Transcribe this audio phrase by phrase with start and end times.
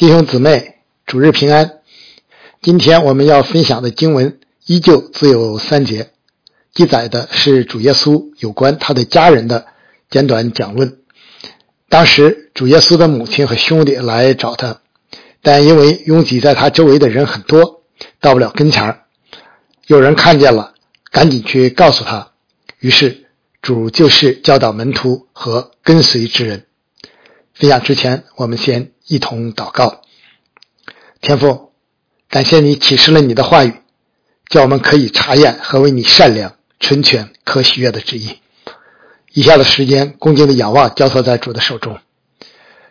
[0.00, 1.80] 弟兄姊妹，主日平安。
[2.62, 6.08] 今天我们要分享的经文依旧只有三节，
[6.72, 9.66] 记载的是主耶稣有关他的家人的
[10.08, 10.96] 简短讲论。
[11.90, 14.80] 当时主耶稣的母亲和兄弟来找他，
[15.42, 17.82] 但因为拥挤在他周围的人很多，
[18.22, 19.02] 到不了跟前儿。
[19.86, 20.72] 有人看见了，
[21.10, 22.30] 赶紧去告诉他。
[22.78, 23.26] 于是
[23.60, 26.64] 主就是教导门徒和跟随之人。
[27.60, 28.92] 分享之前，我们先。
[29.06, 30.02] 一同祷告，
[31.20, 31.72] 天父，
[32.28, 33.74] 感谢你启示了你的话语，
[34.48, 38.38] 叫我们可以查验何为你善良、纯全、可喜悦的旨意。
[39.32, 41.98] 以下的时间，恭敬的仰望，交托在主的手中，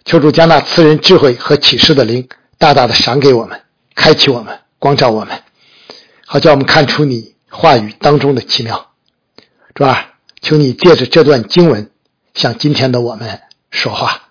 [0.03, 2.27] 求主将那赐人智慧和启示的灵
[2.57, 3.61] 大大的赏给我们，
[3.95, 5.41] 开启我们，光照我们，
[6.25, 8.91] 好叫我们看出你话语当中的奇妙。
[9.73, 11.89] 主啊，求你借着这段经文
[12.33, 13.39] 向今天的我们
[13.71, 14.28] 说话，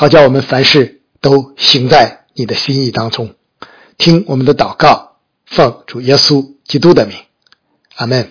[0.00, 0.94] 好叫我们凡事。
[1.20, 3.34] 都行在你的心意当中，
[3.96, 7.16] 听我们的祷告，奉主耶稣基督的名，
[7.96, 8.30] 阿门。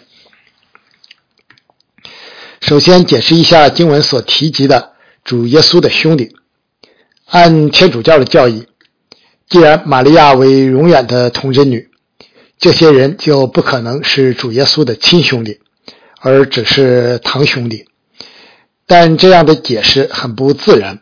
[2.61, 4.93] 首先解释一下经文所提及的
[5.25, 6.37] 主耶稣的兄弟。
[7.25, 8.67] 按天主教的教义，
[9.49, 11.89] 既然玛利亚为永远的童贞女，
[12.57, 15.59] 这些人就不可能是主耶稣的亲兄弟，
[16.21, 17.89] 而只是堂兄弟。
[18.85, 21.01] 但这样的解释很不自然。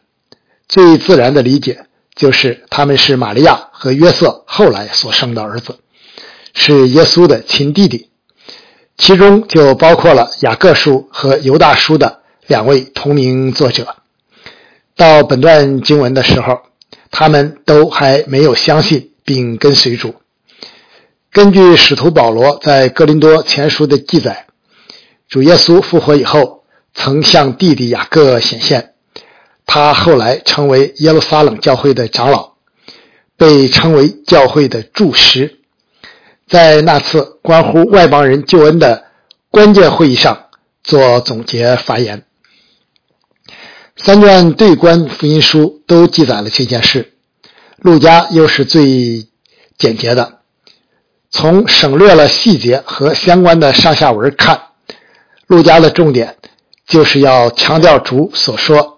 [0.67, 1.85] 最自然的理解
[2.15, 5.79] 就是他们是玛利亚和约瑟后来所生的儿子，
[6.53, 8.09] 是耶稣的亲弟弟，
[8.97, 13.97] 其中就包括了雅各书和犹大书的两位同名作者。
[14.95, 16.61] 到本段经文的时候，
[17.11, 20.15] 他们都还没有相信并跟随主。
[21.31, 24.47] 根据使徒保罗在哥林多前书的记载，
[25.27, 28.94] 主耶稣复活以后，曾向弟弟雅各显现。
[29.65, 32.53] 他后来成为耶路撒冷教会的长老，
[33.37, 35.59] 被称为教会的柱石。
[36.47, 39.05] 在那次关乎外邦人救恩的
[39.49, 40.45] 关键会议上
[40.83, 42.23] 做总结发言。
[43.97, 47.13] 三卷对观福音书都记载了这件事，
[47.77, 49.27] 路加又是最
[49.77, 50.39] 简洁的。
[51.31, 54.61] 从省略了细节和相关的上下文看，
[55.47, 56.37] 路加的重点
[56.85, 58.94] 就是要强调主所说。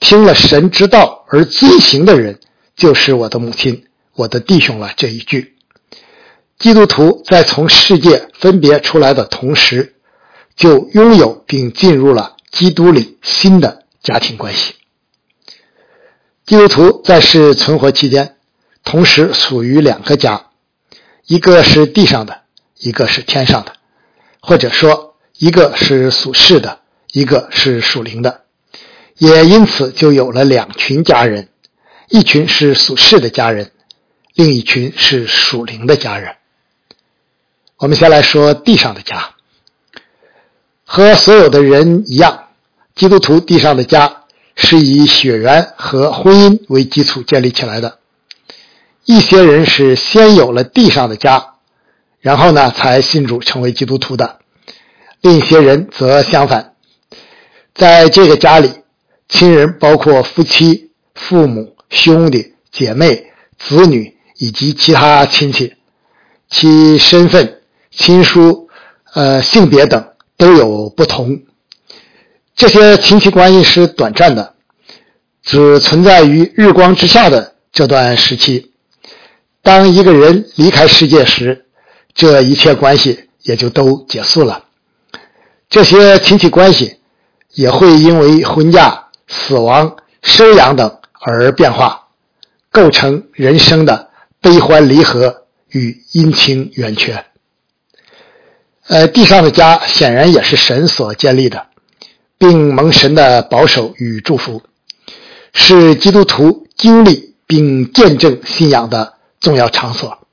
[0.00, 2.40] 听了神之道而遵行的人，
[2.74, 4.92] 就是我的母亲、我的弟兄了。
[4.96, 5.54] 这一句，
[6.58, 9.94] 基督徒在从世界分别出来的同时，
[10.56, 14.74] 就拥有并进入了基督里新的家庭关系。
[16.46, 18.36] 基督徒在世存活期间，
[18.82, 20.46] 同时属于两个家，
[21.26, 22.40] 一个是地上的，
[22.78, 23.74] 一个是天上的，
[24.40, 26.80] 或者说，一个是属世的，
[27.12, 28.44] 一个是属灵的。
[29.20, 31.48] 也因此就有了两群家人，
[32.08, 33.70] 一群是属世的家人，
[34.32, 36.36] 另一群是属灵的家人。
[37.76, 39.34] 我们先来说地上的家，
[40.86, 42.44] 和所有的人一样，
[42.94, 44.22] 基督徒地上的家
[44.56, 47.98] 是以血缘和婚姻为基础建立起来的。
[49.04, 51.56] 一些人是先有了地上的家，
[52.20, 54.38] 然后呢才信主成为基督徒的；
[55.20, 56.72] 另一些人则相反，
[57.74, 58.79] 在这个家里。
[59.30, 65.74] 亲人包括夫妻、父母、兄弟、姐妹、子女以及其他亲戚，
[66.48, 67.60] 其身份、
[67.90, 68.68] 亲疏、
[69.14, 70.04] 呃性别等
[70.36, 71.42] 都有不同。
[72.56, 74.54] 这些亲戚关系是短暂的，
[75.42, 78.72] 只存在于日光之下的这段时期。
[79.62, 81.66] 当一个人离开世界时，
[82.14, 84.64] 这一切关系也就都结束了。
[85.68, 86.96] 这些亲戚关系
[87.52, 89.09] 也会因为婚嫁。
[89.30, 92.08] 死亡、收养等而变化，
[92.72, 94.10] 构成人生的
[94.40, 97.24] 悲欢离合与阴晴圆缺。
[98.88, 101.68] 呃，地上的家显然也是神所建立的，
[102.38, 104.62] 并蒙神的保守与祝福，
[105.52, 110.26] 是基督徒经历并见证信仰的重要场所。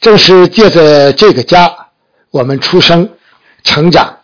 [0.00, 1.88] 正是借着这个家，
[2.30, 3.10] 我们出生、
[3.62, 4.20] 成长，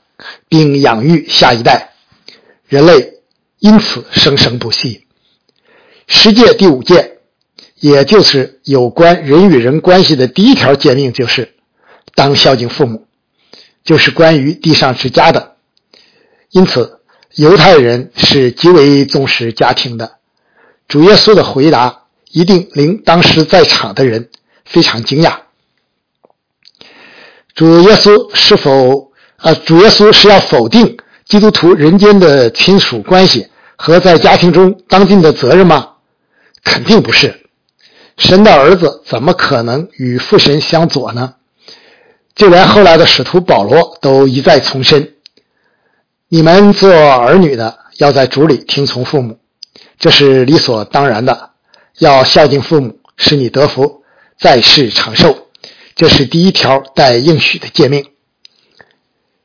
[0.49, 1.93] 并养育下一代，
[2.67, 3.19] 人类。
[3.61, 5.07] 因此生生不息。
[6.09, 7.19] 十诫第五诫，
[7.79, 11.55] 也就是有关人与人关系的第一条诫命，就是
[12.17, 13.07] 当孝敬父母，
[13.85, 15.55] 就是关于地上之家的。
[16.51, 16.99] 因此，
[17.37, 20.17] 犹太人是极为重视家庭的。
[20.89, 24.31] 主耶稣的回答一定令当时在场的人
[24.65, 25.43] 非常惊讶。
[27.55, 29.55] 主耶稣是否啊？
[29.55, 30.97] 主耶稣是要否定？
[31.31, 33.47] 基督徒人间的亲属关系
[33.77, 35.91] 和在家庭中当尽的责任吗？
[36.65, 37.47] 肯定不是。
[38.19, 41.35] 神的儿子怎么可能与父神相左呢？
[42.35, 45.15] 就连后来的使徒保罗都一再重申
[46.29, 49.38] ：“你们做儿女的要在主里听从父母，
[50.00, 51.50] 这是理所当然的。
[51.99, 54.03] 要孝敬父母，使你得福，
[54.37, 55.47] 在世长寿。
[55.94, 58.06] 这是第一条带应许的诫命。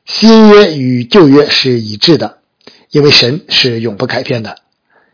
[0.06, 2.38] 新约与旧约是一致的，
[2.90, 4.56] 因为神是永不改变的。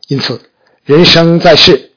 [0.06, 0.40] 因此，
[0.84, 1.92] 人生在世，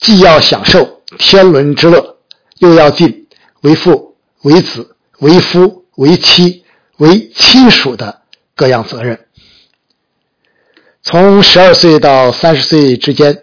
[0.00, 2.16] 既要享受天伦之乐，
[2.58, 3.26] 又要尽
[3.60, 6.62] 为父、为子。”为夫、为妻、
[6.96, 8.22] 为亲属的
[8.54, 9.26] 各样责任。
[11.02, 13.42] 从十二岁到三十岁之间，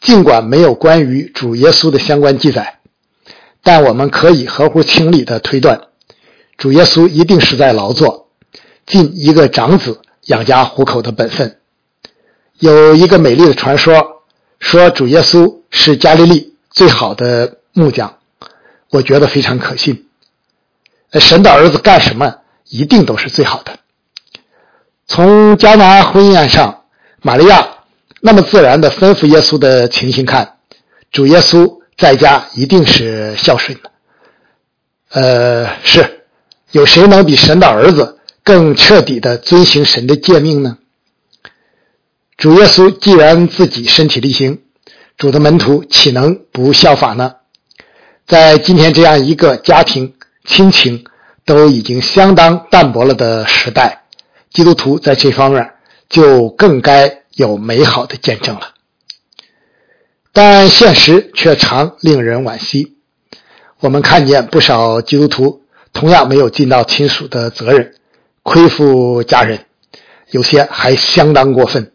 [0.00, 2.80] 尽管没有关于主耶稣的相关记载，
[3.62, 5.82] 但我们可以合乎情理的推断，
[6.58, 8.28] 主耶稣一定是在劳作，
[8.84, 11.58] 尽一个长子养家糊口的本分。
[12.58, 14.22] 有一个美丽的传说，
[14.58, 18.16] 说主耶稣是加利利最好的木匠，
[18.90, 20.08] 我觉得非常可信。
[21.12, 22.38] 神的儿子干什么
[22.68, 23.78] 一定都是最好的。
[25.06, 26.82] 从迦拿婚姻案上，
[27.22, 27.66] 玛利亚
[28.20, 30.56] 那么自然的吩咐耶稣的情形看，
[31.12, 33.90] 主耶稣在家一定是孝顺的。
[35.10, 36.17] 呃，是，
[36.70, 40.78] 有谁能比神的儿子更彻底的遵行神的诫命呢？
[42.36, 44.62] 主耶稣既然自己身体力行，
[45.16, 47.36] 主的门徒岂能不效法呢？
[48.26, 50.14] 在今天这样一个家庭。
[50.44, 51.04] 亲情
[51.44, 54.04] 都已经相当淡薄了的时代，
[54.50, 55.74] 基督徒在这方面
[56.08, 58.72] 就更该有美好的见证了。
[60.32, 62.96] 但现实却常令人惋惜。
[63.80, 65.64] 我们看见不少基督徒
[65.98, 67.92] 同样没有尽到亲属的责任，
[68.44, 69.66] 亏负家人，
[70.30, 71.90] 有些还相当过分。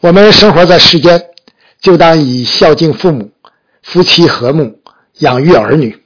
[0.00, 1.30] 我们生活在世间，
[1.80, 3.30] 就当以孝敬父母、
[3.82, 4.78] 夫妻和睦、
[5.20, 6.02] 养育儿女。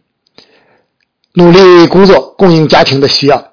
[1.32, 3.52] 努力工作，供应家庭的需要，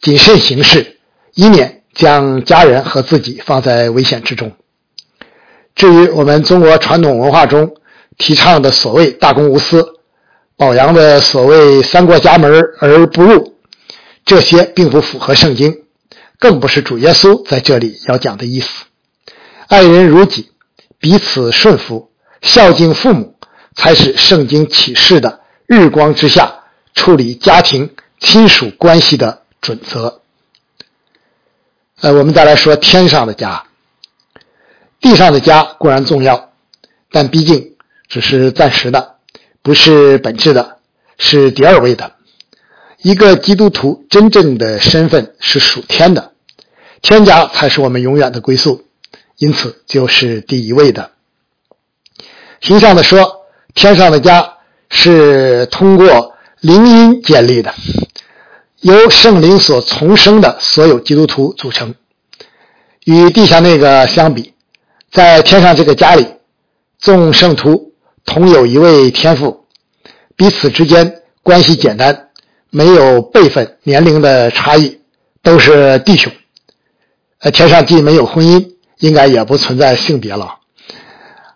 [0.00, 0.96] 谨慎行事，
[1.34, 4.52] 以免将家人和自己放在危险之中。
[5.74, 7.74] 至于我们中国传统文化中
[8.16, 9.93] 提倡的所谓大公无私，
[10.56, 13.54] 保扬的所谓三过家门而不入，
[14.24, 15.82] 这些并不符合圣经，
[16.38, 18.84] 更不是主耶稣在这里要讲的意思。
[19.68, 20.50] 爱人如己，
[20.98, 22.10] 彼此顺服，
[22.42, 23.36] 孝敬父母，
[23.74, 26.60] 才是圣经启示的日光之下。
[26.94, 27.90] 处理家庭
[28.20, 30.20] 亲属关系的准则。
[32.00, 33.64] 呃，我们再来说天上的家，
[35.00, 36.52] 地上的家固然重要，
[37.10, 37.74] 但毕竟
[38.06, 39.13] 只是暂时的，
[39.64, 40.76] 不是本质的，
[41.18, 42.12] 是第二位的。
[43.02, 46.30] 一个基督徒真正的身份是属天的，
[47.02, 48.84] 天家才是我们永远的归宿，
[49.38, 51.10] 因此就是第一位的。
[52.60, 54.58] 形象的说，天上的家
[54.88, 56.30] 是通过。
[56.60, 57.74] 灵音建立的，
[58.80, 61.94] 由圣灵所重生的所有基督徒组成。
[63.04, 64.54] 与地下那个相比，
[65.12, 66.26] 在天上这个家里，
[66.98, 67.92] 众圣徒
[68.24, 69.66] 同有一位天父，
[70.36, 72.30] 彼此之间关系简单，
[72.70, 75.00] 没有辈分、年龄的差异，
[75.42, 76.32] 都是弟兄。
[77.40, 80.56] 呃，天上既没有婚姻，应该也不存在性别了。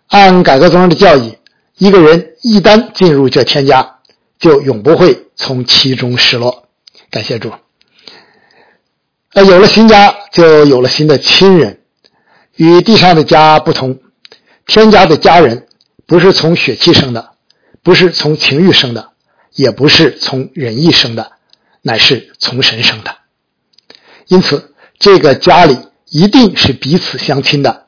[0.07, 1.37] 按改革宗的教义，
[1.77, 3.97] 一个人一旦进入这天家，
[4.37, 6.65] 就永不会从其中失落。
[7.09, 7.51] 感谢主。
[9.33, 11.79] 呃，有了新家，就有了新的亲人。
[12.55, 13.99] 与地上的家不同，
[14.67, 15.67] 天家的家人
[16.09, 17.33] 不是从血气生的，
[17.83, 19.11] 不是从情欲生的，
[19.53, 21.33] 也不是从仁义生的，
[21.83, 23.15] 乃是从神生的。
[24.25, 25.77] 因此，这个家里
[26.09, 27.85] 一定是彼此相亲的，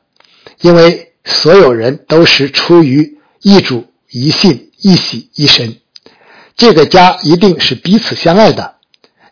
[0.59, 5.77] 因为所有人都是出于一主、一信、一喜、一神。
[6.55, 8.75] 这个家一定是彼此相爱的，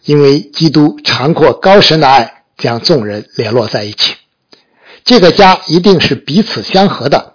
[0.03, 4.15] 因为基督长阔高深的爱将众人联络在一起。
[5.05, 7.28] 这个家一定是彼此相合的，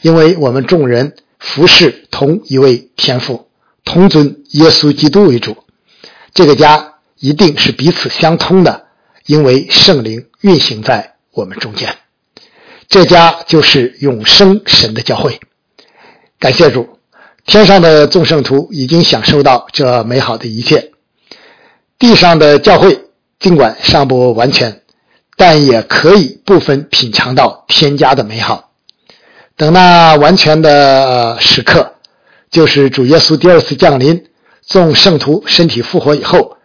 [0.00, 3.48] 因为我们众人服侍同一位天父，
[3.84, 5.56] 同尊耶稣基督为主。
[6.34, 8.86] 这个家一定是彼此相通的，
[9.26, 11.96] 因为圣灵运行在我们中间。
[12.88, 15.40] 这家就是永生神的教会。
[16.38, 16.98] 感谢主。
[17.46, 20.92] 天上的众圣徒已经享受到这美好的一切，
[21.98, 23.06] 地上的教会
[23.40, 24.82] 尽管尚不完全，
[25.36, 28.69] 但也可以部分品尝到天家的美好。
[29.60, 31.96] 等那完全的时刻，
[32.50, 34.24] 就是主耶稣第二次降临，
[34.66, 36.56] 众圣徒身体复活以后，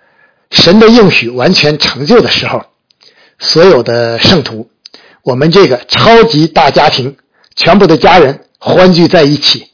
[0.50, 2.68] 神的应许完全成就的时候，
[3.38, 4.70] 所有的圣徒，
[5.24, 7.18] 我们这个超级大家庭，
[7.54, 9.72] 全部的家人欢聚在一起。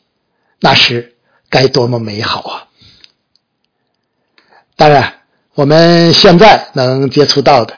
[0.59, 1.13] 那时
[1.47, 2.65] 该多么美好啊！
[4.75, 5.13] 当然，
[5.53, 7.75] 我们现在能接触到的，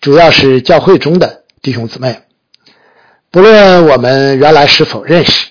[0.00, 2.22] 主要是教会中的弟兄姊妹，
[3.32, 5.48] 不论我们原来是否认识，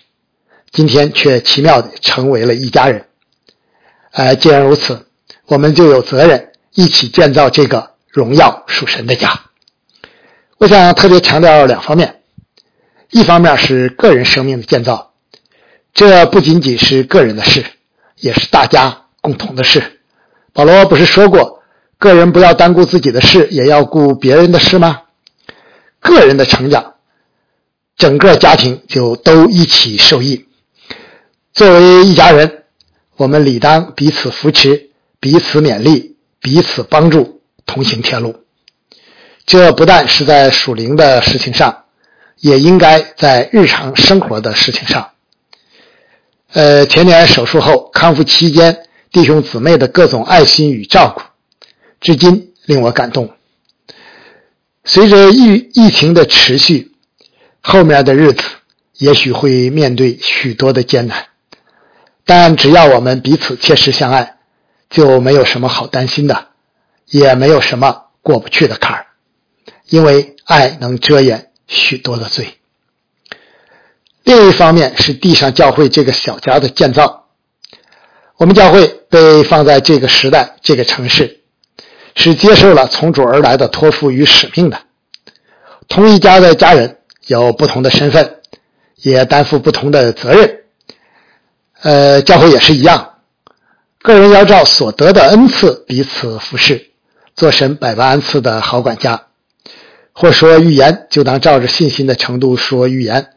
[0.72, 3.08] 今天却奇妙的成为了一家人。
[4.12, 5.08] 呃，既然如此，
[5.48, 9.46] 我们就有责任一起建造这个荣耀属神的家。
[10.60, 12.22] 我想特别强调两方面，
[13.10, 15.14] 一方面是个人生命的建造，
[15.92, 17.66] 这不仅仅是个人的事，
[18.18, 20.02] 也是大家共同的事。
[20.54, 21.64] 保罗不是说过，
[21.98, 25.02] 个人不要单顾自己的事，也要顾别人的事吗？
[26.00, 26.94] 个人的成长，
[27.98, 30.46] 整个家庭就都一起受益。
[31.54, 32.64] 作为一家人，
[33.18, 38.44] 我们理当彼此扶持，彼此勉励，彼此帮助，同行天路。
[39.46, 41.84] 这不但是在属灵的事情上，
[42.40, 45.12] 也应该在日常生活的事情上。
[46.54, 51.22] 呃，前年手术后康复期间，弟兄姊妹的各种爱心与照顾，
[52.00, 53.32] 至今令我感动。
[54.84, 56.91] 随着疫疫情的持续，
[57.62, 58.44] 后面的日子
[58.98, 61.26] 也许会面对许多的艰难，
[62.26, 64.38] 但只要我们彼此切实相爱，
[64.90, 66.48] 就没有什么好担心的，
[67.06, 69.06] 也没有什么过不去的坎儿。
[69.90, 72.58] 因为爱能遮掩许多的罪。
[74.24, 77.28] 另一方面是地上教会这个小家的建造。
[78.38, 81.42] 我们教会被放在这个时代、这个城市，
[82.16, 84.82] 是接受了从主而来的托付与使命的。
[85.88, 88.38] 同一家的家人有不同的身份，
[88.96, 90.62] 也担负不同的责任。
[91.82, 93.16] 呃，教会也是一样，
[94.02, 96.92] 个人要照所得的恩赐彼此服侍，
[97.36, 99.28] 做神百般恩赐的好管家。
[100.14, 103.28] 或说预言，就当照着信心的程度说预言；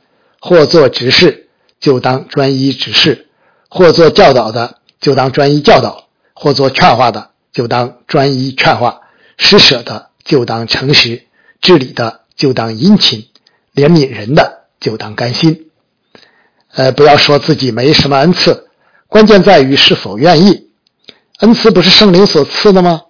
[0.40, 1.48] 或做执事，
[1.80, 3.26] 就当专一执事；
[3.70, 9.02] 或做教导的，就当专一教导；或做劝化的，就当专一劝化；
[9.38, 11.22] 施舍的，就当诚实；
[11.60, 13.28] 治理的，就当殷勤；
[13.74, 15.70] 怜悯人的，就当甘心。
[16.72, 18.68] 呃，不要说自己没什么恩赐，
[19.08, 20.70] 关键在于是否愿意。
[21.38, 23.02] 恩赐不是圣灵所赐的吗？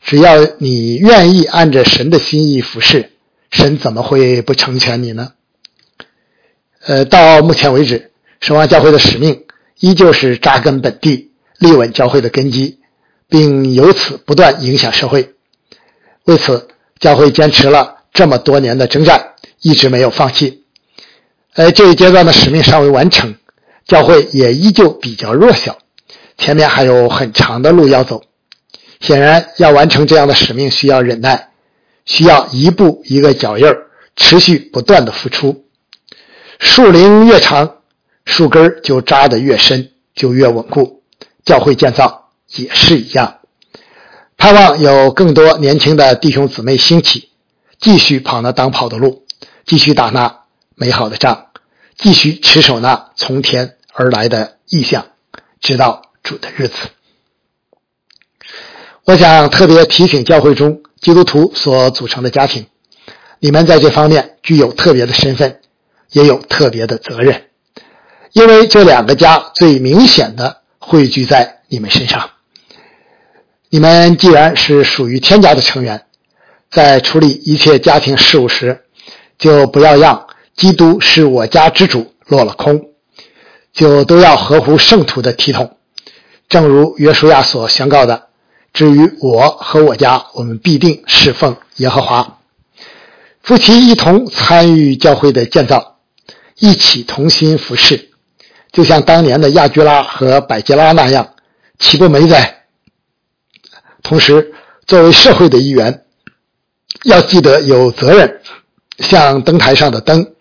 [0.00, 3.12] 只要你愿意按着神的心意服侍，
[3.50, 5.32] 神怎么会不成全你呢？
[6.84, 9.44] 呃，到目前为止，神望教会的使命
[9.78, 12.80] 依旧是扎根本地，立稳教会的根基，
[13.28, 15.34] 并由此不断影响社会。
[16.24, 16.68] 为此，
[16.98, 20.64] 教会坚持了这么多年的征战，一直没有放弃。
[21.54, 23.34] 呃，这一阶段的使命尚未完成，
[23.86, 25.78] 教会也依旧比较弱小，
[26.38, 28.22] 前面还有很长的路要走。
[29.00, 31.50] 显然，要完成这样的使命，需要忍耐，
[32.04, 35.64] 需要一步一个脚印儿，持续不断的付出。
[36.58, 37.78] 树龄越长，
[38.24, 41.02] 树根就扎得越深，就越稳固。
[41.44, 43.38] 教会建造也是一样，
[44.36, 47.30] 盼望有更多年轻的弟兄姊妹兴起，
[47.82, 49.26] 继续跑那当跑的路，
[49.66, 50.44] 继续打那
[50.76, 51.48] 美好的仗，
[51.98, 55.06] 继续持守那从天而来的意象，
[55.60, 56.76] 直到主的日子。
[59.04, 62.66] 我想特别提醒教会中基督徒所组成的家庭，
[63.40, 65.60] 你们在这方面具有特别的身份，
[66.12, 67.46] 也有特别的责任，
[68.30, 72.30] 因为这两个家最明显的汇聚在你们身上。
[73.70, 76.06] 你们既然是属于天家的成员，
[76.72, 78.80] 在处理一切家庭事务时，
[79.38, 80.26] 就不要让
[80.56, 82.86] “基督是我家之主”落了空，
[83.74, 85.76] 就都要合乎圣徒的体统，
[86.48, 88.28] 正如约书亚所宣告的。
[88.72, 92.38] 至于我和我家，我们必定侍奉耶和华。
[93.42, 95.98] 夫妻一同参与教会的建造，
[96.58, 98.08] 一起同心服侍，
[98.72, 101.34] 就像当年的亚居拉和百基拉那样，
[101.78, 102.62] 岂不美哉？
[104.02, 104.54] 同时，
[104.86, 106.04] 作为社会的一员，
[107.04, 108.40] 要记得有责任，
[108.98, 110.34] 像灯台上的灯，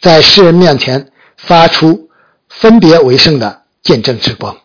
[0.00, 2.10] 在世人面前发出
[2.48, 4.58] 分别为圣的见证之光。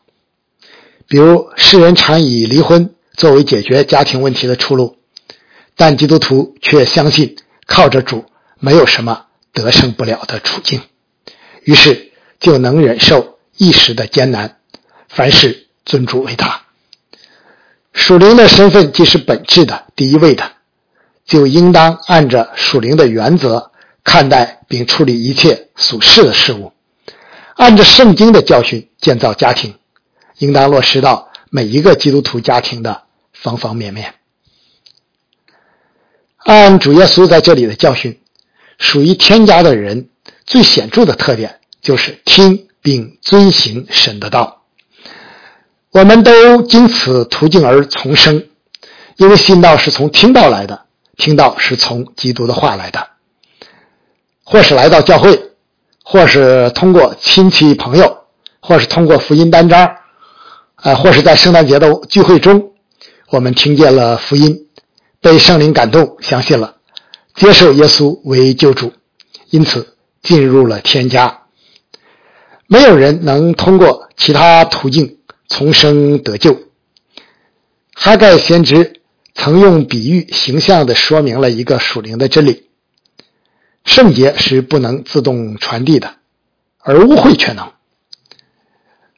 [1.07, 4.97] 比如，世人常以离婚作为解决家庭问题的出路，
[5.75, 8.25] 但基督徒却相信靠着主
[8.59, 10.81] 没有什么得胜不了的处境，
[11.63, 14.57] 于是就能忍受一时的艰难，
[15.09, 16.63] 凡事尊主为大。
[17.93, 20.51] 属灵的身份既是本质的第一位的，
[21.27, 23.71] 就应当按着属灵的原则
[24.03, 26.71] 看待并处理一切属世的事物，
[27.55, 29.75] 按着圣经的教训建造家庭。
[30.39, 34.13] 应当落实到每一个基督徒家庭的方方面面。
[36.37, 38.19] 按主耶稣在这里的教训，
[38.77, 40.09] 属于天家的人
[40.45, 44.61] 最显著的特点就是听并遵行神的道。
[45.91, 48.45] 我们都经此途径而重生，
[49.15, 50.85] 因为信道是从听道来的，
[51.17, 53.09] 听到是从基督的话来的。
[54.49, 55.51] 或是来到教会，
[56.05, 58.19] 或是通过亲戚朋友，
[58.61, 59.97] 或是通过福音单张，
[60.77, 62.71] 呃，或是在圣诞节的聚会中，
[63.29, 64.67] 我们听见了福音，
[65.19, 66.75] 被圣灵感动，相信了，
[67.35, 68.93] 接受耶稣为救主，
[69.49, 71.41] 因此进入了天家。
[72.67, 75.17] 没有人能通过其他途径
[75.49, 76.57] 重生得救。
[77.93, 78.96] 哈盖先知
[79.39, 82.67] 曾用比喻形象地说明了一个属灵的真理。
[83.85, 86.15] 圣洁是不能自动传递的，
[86.79, 87.71] 而污秽却能。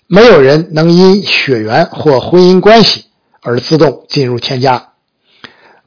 [0.06, 3.06] 没有人能因血缘或婚姻关系
[3.42, 4.94] 而自动进入天家。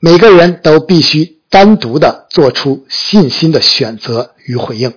[0.00, 4.94] 每个人都必须单独的做出信心的选择与回应。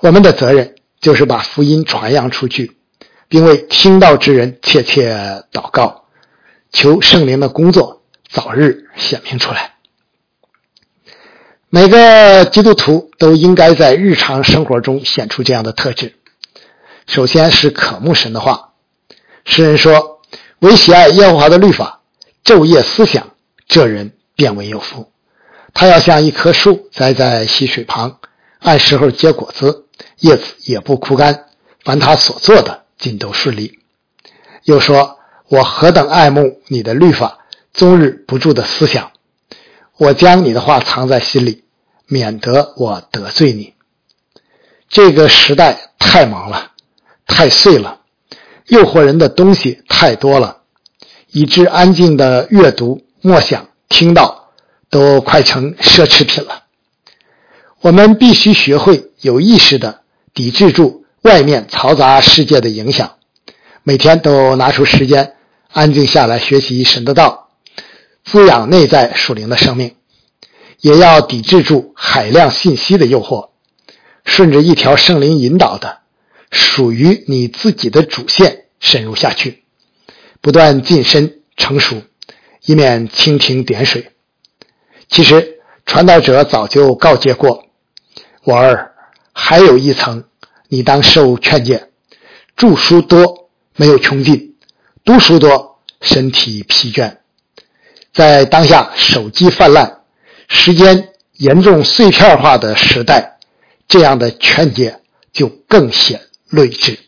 [0.00, 2.76] 我们的责任就是把福音传扬出去，
[3.28, 6.06] 并为听到之人切切祷告，
[6.72, 8.02] 求圣灵的工作
[8.34, 9.74] 早日显明出来。
[11.70, 16.16] 每个基督徒都应该在日常生活中显出这样的特质。
[17.06, 18.72] 首先是渴慕神的话。
[19.44, 20.20] 诗人说
[20.58, 22.00] ：“唯喜爱耶和华的律法，
[22.44, 23.28] 昼夜思想，
[23.68, 25.12] 这人便为有福。
[25.72, 28.18] 他要像一棵树栽在溪水旁，
[28.58, 29.86] 按时候结果子，
[30.18, 31.46] 叶子也不枯干。
[31.84, 33.78] 凡他所做的，尽都顺利。”
[34.64, 37.43] 又说：“我何等爱慕你的律法，
[37.74, 39.12] 终日不住的思想。
[39.98, 41.60] 我将你的话藏在心里。”
[42.06, 43.72] 免得我得罪你。
[44.90, 46.72] 这个时代太忙了，
[47.26, 48.00] 太碎了，
[48.66, 50.58] 诱惑人的东西太多了，
[51.32, 54.50] 以致安静的阅读、默想、听到
[54.90, 56.64] 都快成奢侈品了。
[57.80, 60.02] 我们必须学会有意识的
[60.34, 63.16] 抵制住外面嘈杂世界的影响，
[63.82, 65.36] 每天都拿出时间
[65.72, 67.43] 安静下来学习神的道，
[68.24, 69.94] 滋养内在属灵的生命。
[70.80, 73.48] 也要抵制住海量信息的诱惑，
[74.26, 76.00] 顺着一条圣灵引导的、
[76.50, 79.64] 属于你自己的主线深入下去，
[80.42, 82.02] 不断晋升成熟，
[82.66, 84.12] 以免蜻蜓点水。
[85.08, 87.64] 其实传道者早就告诫过
[88.42, 88.92] 我儿，
[89.32, 90.24] 还有一层，
[90.68, 91.88] 你当受劝诫。
[92.56, 94.56] 著书多没有穷尽，
[95.02, 97.20] 读书多身体疲倦。
[98.14, 100.00] 在当下手机泛滥。
[100.48, 103.38] 时间严重碎片化的时代，
[103.88, 105.00] 这样的劝诫
[105.32, 106.98] 就更显睿智。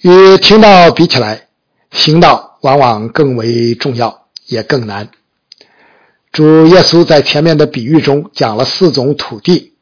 [0.00, 1.48] 与听到比起来，
[1.92, 5.10] 行道往往更为重要，也更难。
[6.32, 9.74] 主耶稣在前面的比喻中讲了四种土地，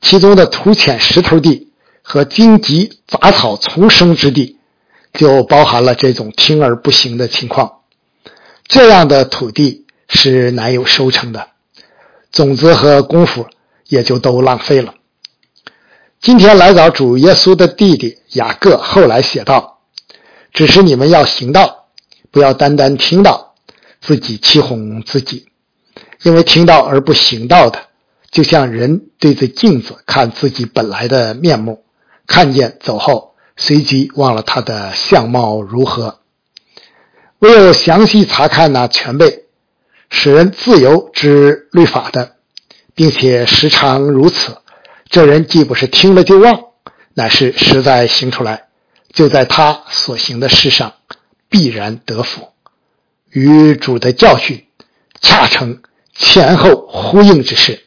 [0.00, 4.58] 其中的土浅石头地和荆棘杂草丛生之地，
[5.12, 7.75] 就包含了这种听而不行的情况。
[8.68, 9.84] 这样的土地。
[10.08, 11.48] 是难有收成的，
[12.30, 13.48] 种子和功夫
[13.88, 14.94] 也就都浪费了。
[16.20, 19.80] 今天来找主耶稣的弟弟雅各后来写道
[20.54, 21.88] ：“只是你们要行道，
[22.30, 23.56] 不要单单听到，
[24.00, 25.46] 自己欺哄自己。
[26.22, 27.80] 因为听到而不行道的，
[28.30, 31.84] 就像人对着镜子看自己本来的面目，
[32.28, 36.20] 看见走后，随即忘了他的相貌如何。
[37.40, 39.44] 唯有详细查看那全备。”
[40.08, 42.36] 使人自由之律法的，
[42.94, 44.56] 并且时常如此，
[45.10, 46.66] 这人既不是听了就忘，
[47.14, 48.68] 乃是实在行出来，
[49.12, 50.94] 就在他所行的事上
[51.48, 52.50] 必然得福。
[53.30, 54.64] 与主的教训
[55.20, 55.82] 恰成
[56.14, 57.82] 前后呼应之事。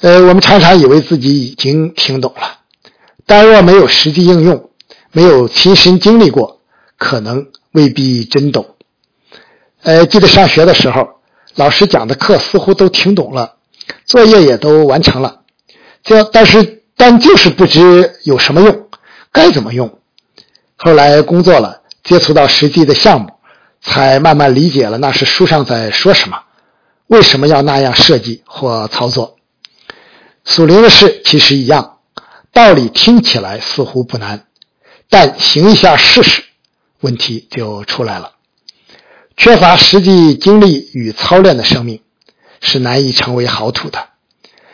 [0.00, 2.58] 呃，我们常常以为自己已经听懂了，
[3.26, 4.70] 但若没有实际应用，
[5.12, 6.60] 没有亲身经历过，
[6.98, 8.76] 可能未必真懂。
[9.82, 11.08] 呃，记得上学的时候，
[11.56, 13.56] 老师讲的课似乎都听懂了，
[14.04, 15.40] 作业也都完成了，
[16.04, 18.88] 这但是但就是不知有什么用，
[19.32, 19.98] 该怎么用。
[20.76, 23.32] 后来工作了，接触到实际的项目，
[23.82, 26.42] 才慢慢理解了那是书上在说什么，
[27.08, 29.36] 为什么要那样设计或操作。
[30.44, 31.98] 属灵的事其实一样，
[32.52, 34.46] 道理听起来似乎不难，
[35.10, 36.43] 但行一下试试，
[37.04, 38.32] 问题就出来了。
[39.36, 42.00] 缺乏实际经历与操练的生命
[42.60, 44.08] 是难以成为好土的，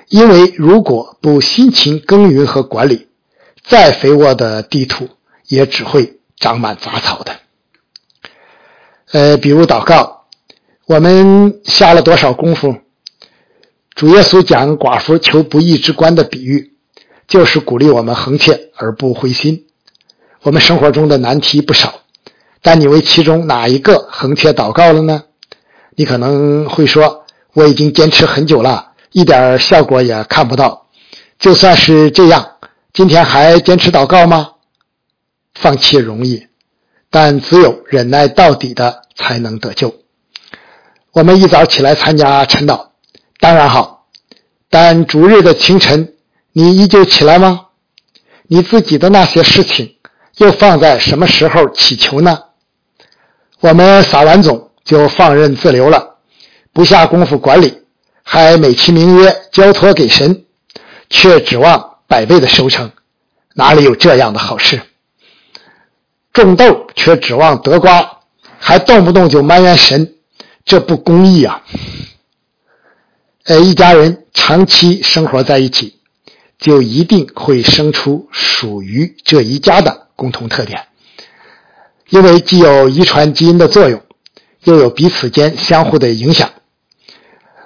[0.09, 3.09] 因为如果不辛勤耕耘和管理，
[3.65, 5.09] 再肥沃的地土
[5.49, 7.41] 也只会长满杂草的。
[9.13, 10.27] 呃，比如祷告，
[10.87, 12.77] 我们下了多少功夫？
[13.97, 16.75] 主耶稣讲寡妇求不义之官的比喻，
[17.27, 19.67] 就是鼓励我们横切而不灰心。
[20.43, 22.01] 我们生活中的难题不少，
[22.63, 25.25] 但你为其中哪一个横切祷告了呢？
[25.97, 30.87] 你可能会说：“我已经坚持很久了，一点效果也看不到。”
[31.39, 32.53] 就算是这样，
[32.93, 34.53] 今天还坚持祷告吗？
[35.55, 36.47] 放弃容易，
[37.11, 39.95] 但只有忍耐到底的才能得救。
[41.13, 42.89] 我们一早起来参加晨祷，
[43.41, 44.07] 当然好，
[44.69, 46.15] 但逐日的清晨，
[46.53, 47.69] 你依旧起来吗？
[48.47, 49.97] 你自己的那些事情
[50.37, 52.39] 又放在什么时候祈求呢？
[53.61, 56.17] 我们撒完种就放任自流了，
[56.73, 57.83] 不下功夫管理，
[58.23, 60.45] 还美其名曰交托给神，
[61.11, 62.91] 却指望百倍的收成，
[63.55, 64.81] 哪里有这样的好事？
[66.33, 68.21] 种豆却指望得瓜，
[68.59, 70.15] 还动不动就埋怨神，
[70.65, 71.63] 这不公义啊！
[73.45, 75.99] 呃，一家人长期生活在一起，
[76.59, 80.87] 就一定会生出属于这一家的共同特点，
[82.11, 84.03] 因为既有遗传基因的作用，
[84.65, 86.53] 又有彼此间相互的影响。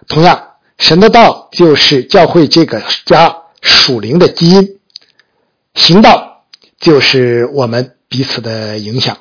[0.07, 4.79] 同样，神的道就是教会这个家属灵的基因，
[5.75, 6.45] 行道
[6.79, 7.91] 就是我们。
[8.07, 9.19] 彼此的影响，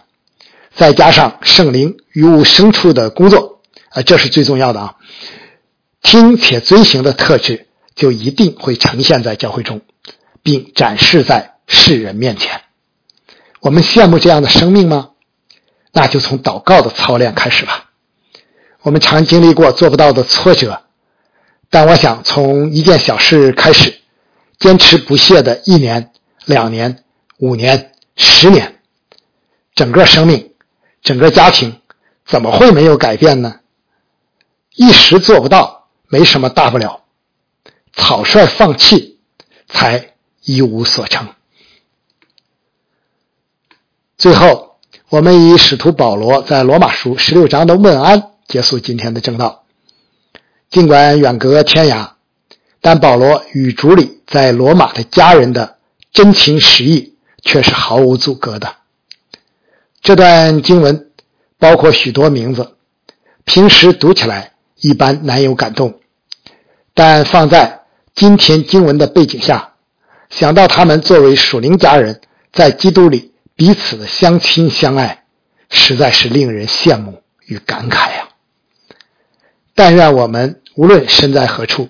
[0.75, 3.59] 再加上圣灵与物生处的工作，
[3.89, 4.97] 啊，这是最重要的啊！
[6.03, 9.81] 听且遵行的特质就一定会呈现在教会中，
[10.43, 12.61] 并展示在世人面前。
[13.61, 15.09] 我们羡慕这样的生命吗？
[15.93, 17.91] 那就从祷告的操练开始吧。
[18.81, 20.83] 我们常经历过做不到的挫折，
[21.69, 24.01] 但我想从一件小事开始，
[24.59, 26.11] 坚持不懈的一年、
[26.45, 27.05] 两年、
[27.37, 28.81] 五年、十年。
[29.75, 30.53] 整个生命，
[31.01, 31.81] 整个家庭，
[32.25, 33.59] 怎么会没有改变呢？
[34.75, 37.01] 一时做不到，没什么大不了；
[37.93, 39.19] 草率放弃，
[39.67, 41.27] 才一无所成。
[44.17, 44.72] 最后，
[45.13, 49.63] 我们以使徒保罗在罗马书十六章的问安结束今天的正道。
[50.71, 52.13] 尽管远隔天涯，
[52.81, 55.75] 但保罗与主里在罗马的家人的
[56.11, 58.77] 真情实意却是毫无阻隔的。
[60.01, 61.11] 这段经文
[61.59, 62.71] 包括许多名字，
[63.45, 65.99] 平时读起来一般难有感动，
[66.95, 67.81] 但放在
[68.15, 69.73] 今天经文的背景下，
[70.31, 72.19] 想到他们作为属灵家人，
[72.51, 75.25] 在基督里彼此的相亲相爱，
[75.69, 78.29] 实在是令人羡慕与感慨呀！
[79.75, 81.89] 但愿我们无论身在何处，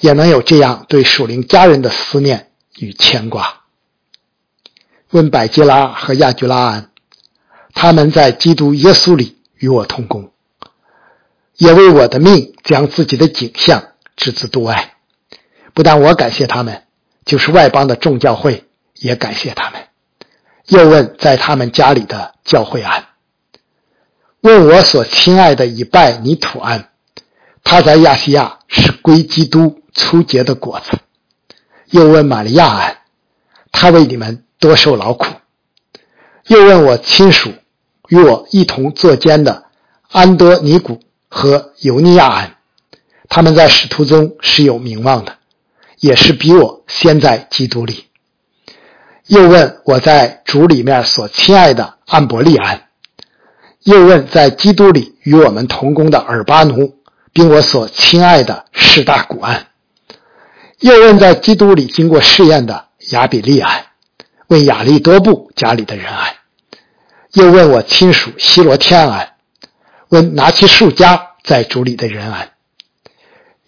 [0.00, 3.64] 也能有这样对属灵家人的思念与牵挂。
[5.10, 6.90] 问百基拉和亚居拉安。
[7.74, 10.32] 他们在基督耶稣里与我同工，
[11.56, 14.96] 也为我的命将自己的景象置之度外。
[15.74, 16.82] 不但我感谢他们，
[17.24, 19.77] 就是外邦的众教会也感谢他们。
[20.68, 23.06] 又问在他们家里的教会安，
[24.40, 26.90] 问我所亲爱的以拜尼土安，
[27.64, 30.98] 他在亚细亚是归基督初结的果子。
[31.90, 32.98] 又问玛利亚安，
[33.72, 35.26] 他为你们多受劳苦。
[36.46, 37.52] 又问我亲属。
[38.08, 39.66] 与我一同作监的
[40.10, 42.56] 安多尼古和尤尼亚安，
[43.28, 45.36] 他们在使徒中是有名望的，
[46.00, 48.07] 也是比我先在基督里。
[49.28, 52.84] 又问我在主里面所亲爱的安伯利安，
[53.82, 56.96] 又问在基督里与我们同工的尔巴奴，
[57.34, 59.66] 并我所亲爱的士大古安，
[60.80, 63.84] 又问在基督里经过试验的亚比利安，
[64.46, 66.34] 问亚利多布家里的人安。
[67.34, 69.34] 又问我亲属希罗天安，
[70.08, 72.52] 问拿其数家在主里的人安。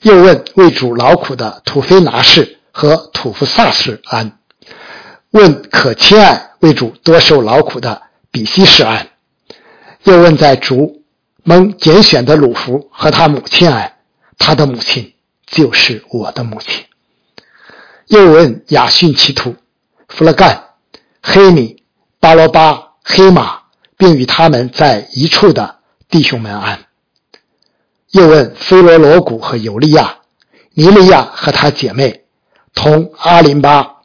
[0.01, 4.39] 又问为主劳苦的土非拿氏和土夫萨氏安，
[5.31, 9.09] 问可亲爱为主多受劳苦的比西氏安。
[10.05, 11.03] 又问在主
[11.43, 13.97] 蒙拣选的鲁弗和他母亲安，
[14.39, 15.15] 他的母亲
[15.47, 16.85] 就是我的母亲。
[18.07, 19.57] 又问雅逊其图
[20.09, 20.65] 弗勒干、
[21.23, 21.83] 黑米、
[22.19, 22.89] 巴罗巴。
[23.03, 23.63] 黑马，
[23.97, 25.79] 并与他们在一处的
[26.11, 26.85] 弟兄们安。
[28.11, 30.19] 又问菲罗罗古和尤利亚、
[30.75, 32.25] 尼利亚和他姐妹
[32.73, 34.00] 同阿林巴，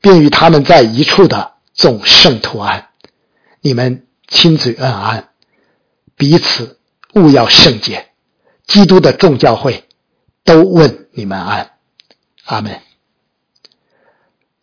[0.00, 2.88] 并与他们在一处的众圣徒安。
[3.60, 5.28] 你们亲嘴恩安，
[6.16, 6.78] 彼此
[7.14, 8.08] 勿要圣洁。
[8.66, 9.88] 基督的众教会
[10.44, 11.72] 都问你们安。
[12.44, 12.80] 阿门。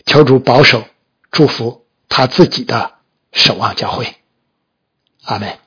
[0.06, 0.84] 求主保守、
[1.32, 2.95] 祝福他自己的。
[3.34, 4.15] 守望教会，
[5.26, 5.60] 阿门。